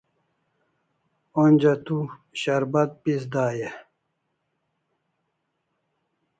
[1.43, 1.97] Onja tu
[2.39, 3.69] sharbat pis dai e?